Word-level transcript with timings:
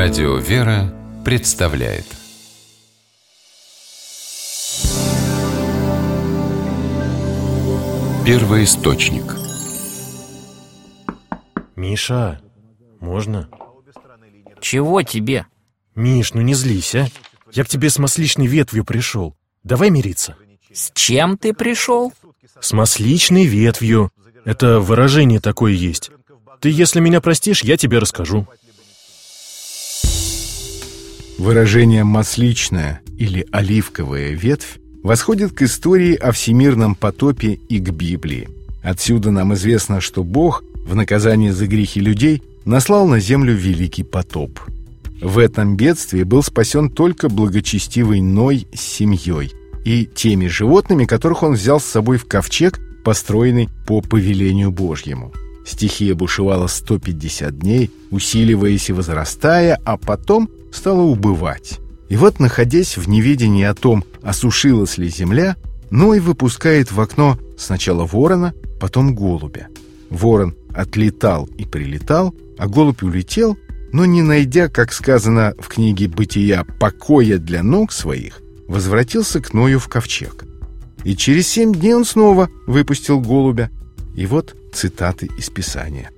Радио 0.00 0.36
«Вера» 0.36 0.94
представляет 1.24 2.06
Первый 8.24 8.62
источник 8.62 9.24
Миша, 11.74 12.40
можно? 13.00 13.48
Чего 14.60 15.02
тебе? 15.02 15.46
Миш, 15.96 16.32
ну 16.32 16.42
не 16.42 16.54
злись, 16.54 16.94
а? 16.94 17.08
Я 17.50 17.64
к 17.64 17.68
тебе 17.68 17.90
с 17.90 17.98
масличной 17.98 18.46
ветвью 18.46 18.84
пришел. 18.84 19.34
Давай 19.64 19.90
мириться. 19.90 20.36
С 20.72 20.92
чем 20.94 21.36
ты 21.36 21.52
пришел? 21.52 22.12
С 22.60 22.72
масличной 22.72 23.46
ветвью. 23.46 24.12
Это 24.44 24.78
выражение 24.78 25.40
такое 25.40 25.72
есть. 25.72 26.12
Ты, 26.60 26.70
если 26.70 27.00
меня 27.00 27.20
простишь, 27.20 27.64
я 27.64 27.76
тебе 27.76 27.98
расскажу. 27.98 28.46
Выражение 31.38 32.02
«масличная» 32.02 33.00
или 33.16 33.46
«оливковая 33.52 34.32
ветвь» 34.32 34.80
восходит 35.04 35.52
к 35.52 35.62
истории 35.62 36.16
о 36.16 36.32
всемирном 36.32 36.96
потопе 36.96 37.60
и 37.68 37.78
к 37.78 37.90
Библии. 37.90 38.48
Отсюда 38.82 39.30
нам 39.30 39.54
известно, 39.54 40.00
что 40.00 40.24
Бог 40.24 40.64
в 40.84 40.96
наказание 40.96 41.52
за 41.52 41.68
грехи 41.68 42.00
людей 42.00 42.42
наслал 42.64 43.06
на 43.06 43.20
землю 43.20 43.54
великий 43.54 44.02
потоп. 44.02 44.58
В 45.22 45.38
этом 45.38 45.76
бедствии 45.76 46.24
был 46.24 46.42
спасен 46.42 46.90
только 46.90 47.28
благочестивый 47.28 48.20
Ной 48.20 48.66
с 48.74 48.80
семьей 48.80 49.52
и 49.84 50.06
теми 50.06 50.48
животными, 50.48 51.04
которых 51.04 51.44
он 51.44 51.52
взял 51.52 51.78
с 51.78 51.84
собой 51.84 52.18
в 52.18 52.24
ковчег, 52.24 52.80
построенный 53.04 53.68
по 53.86 54.00
повелению 54.00 54.72
Божьему. 54.72 55.32
Стихия 55.64 56.16
бушевала 56.16 56.66
150 56.66 57.58
дней, 57.60 57.90
усиливаясь 58.10 58.88
и 58.88 58.92
возрастая, 58.92 59.78
а 59.84 59.98
потом 59.98 60.48
стала 60.72 61.02
убывать. 61.02 61.80
И 62.08 62.16
вот, 62.16 62.40
находясь 62.40 62.96
в 62.96 63.08
неведении 63.08 63.64
о 63.64 63.74
том, 63.74 64.04
осушилась 64.22 64.98
ли 64.98 65.08
земля, 65.08 65.56
Ной 65.90 66.20
выпускает 66.20 66.92
в 66.92 67.00
окно 67.00 67.38
сначала 67.56 68.04
ворона, 68.04 68.52
потом 68.78 69.14
голубя. 69.14 69.68
Ворон 70.10 70.54
отлетал 70.74 71.46
и 71.58 71.64
прилетал, 71.64 72.34
а 72.58 72.68
голубь 72.68 73.02
улетел, 73.02 73.56
но 73.92 74.04
не 74.04 74.22
найдя, 74.22 74.68
как 74.68 74.92
сказано 74.92 75.54
в 75.58 75.68
книге 75.68 76.08
«Бытия», 76.08 76.64
покоя 76.78 77.38
для 77.38 77.62
ног 77.62 77.92
своих, 77.92 78.42
возвратился 78.66 79.40
к 79.40 79.54
Ною 79.54 79.78
в 79.78 79.88
ковчег. 79.88 80.44
И 81.04 81.16
через 81.16 81.48
семь 81.48 81.74
дней 81.74 81.94
он 81.94 82.04
снова 82.04 82.50
выпустил 82.66 83.20
голубя. 83.20 83.70
И 84.14 84.26
вот 84.26 84.54
цитаты 84.74 85.28
из 85.38 85.48
Писания. 85.48 86.10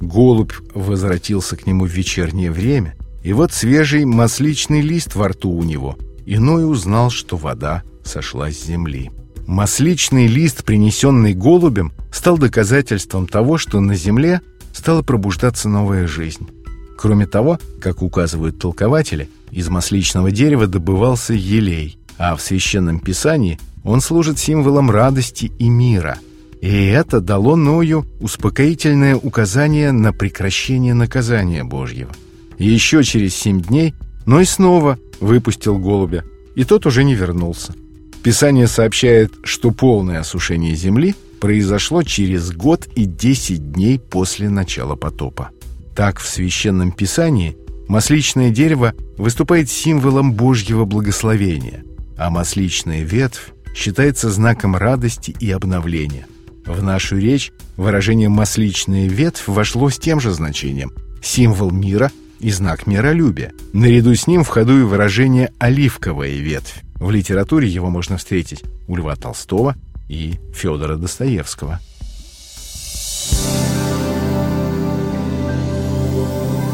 Голубь 0.00 0.52
возвратился 0.74 1.56
к 1.56 1.66
нему 1.66 1.84
в 1.84 1.90
вечернее 1.90 2.50
время, 2.50 2.94
и 3.28 3.32
вот 3.34 3.52
свежий 3.52 4.06
масличный 4.06 4.80
лист 4.80 5.14
во 5.14 5.28
рту 5.28 5.50
у 5.50 5.62
него. 5.62 5.98
Иной 6.24 6.64
узнал, 6.64 7.10
что 7.10 7.36
вода 7.36 7.82
сошла 8.02 8.50
с 8.50 8.64
земли. 8.64 9.10
Масличный 9.46 10.26
лист, 10.26 10.64
принесенный 10.64 11.34
голубем, 11.34 11.92
стал 12.10 12.38
доказательством 12.38 13.26
того, 13.26 13.58
что 13.58 13.80
на 13.80 13.96
земле 13.96 14.40
стала 14.72 15.02
пробуждаться 15.02 15.68
новая 15.68 16.06
жизнь. 16.06 16.48
Кроме 16.96 17.26
того, 17.26 17.58
как 17.82 18.00
указывают 18.00 18.58
толкователи, 18.58 19.28
из 19.50 19.68
масличного 19.68 20.30
дерева 20.30 20.66
добывался 20.66 21.34
елей, 21.34 21.98
а 22.16 22.34
в 22.34 22.40
Священном 22.40 22.98
Писании 22.98 23.60
он 23.84 24.00
служит 24.00 24.38
символом 24.38 24.90
радости 24.90 25.52
и 25.58 25.68
мира– 25.68 26.16
и 26.60 26.86
это 26.86 27.20
дало 27.20 27.54
Ною 27.54 28.04
успокоительное 28.18 29.14
указание 29.14 29.92
на 29.92 30.12
прекращение 30.12 30.92
наказания 30.92 31.62
Божьего. 31.62 32.10
Еще 32.58 33.02
через 33.04 33.34
семь 33.34 33.60
дней 33.60 33.94
Ной 34.26 34.44
снова 34.44 34.98
выпустил 35.20 35.78
голубя, 35.78 36.24
и 36.54 36.64
тот 36.64 36.86
уже 36.86 37.02
не 37.04 37.14
вернулся. 37.14 37.74
Писание 38.22 38.66
сообщает, 38.66 39.32
что 39.44 39.70
полное 39.70 40.20
осушение 40.20 40.74
земли 40.74 41.14
произошло 41.40 42.02
через 42.02 42.50
год 42.50 42.86
и 42.94 43.04
десять 43.04 43.72
дней 43.72 43.98
после 43.98 44.50
начала 44.50 44.96
потопа. 44.96 45.50
Так 45.96 46.20
в 46.20 46.28
Священном 46.28 46.92
Писании 46.92 47.56
масличное 47.88 48.50
дерево 48.50 48.92
выступает 49.16 49.70
символом 49.70 50.34
Божьего 50.34 50.84
благословения, 50.84 51.84
а 52.18 52.28
масличная 52.28 53.02
ветвь 53.02 53.52
считается 53.74 54.30
знаком 54.30 54.76
радости 54.76 55.34
и 55.40 55.50
обновления– 55.50 56.26
в 56.68 56.82
нашу 56.82 57.16
речь 57.16 57.50
выражение 57.78 58.28
«масличная 58.28 59.08
ветвь» 59.08 59.48
вошло 59.48 59.88
с 59.88 59.98
тем 59.98 60.20
же 60.20 60.32
значением– 60.32 60.92
символ 61.22 61.70
мира 61.70 62.12
и 62.40 62.50
знак 62.50 62.86
миролюбия. 62.86 63.52
Наряду 63.72 64.14
с 64.14 64.26
ним 64.26 64.44
в 64.44 64.48
ходу 64.48 64.80
и 64.80 64.82
выражение 64.82 65.52
«оливковая 65.58 66.30
ветвь». 66.30 66.82
В 66.96 67.10
литературе 67.10 67.68
его 67.68 67.90
можно 67.90 68.16
встретить 68.16 68.64
у 68.86 68.96
Льва 68.96 69.16
Толстого 69.16 69.76
и 70.08 70.34
Федора 70.54 70.96
Достоевского. 70.96 71.80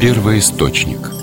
Первый 0.01 0.39
источник 0.39 1.14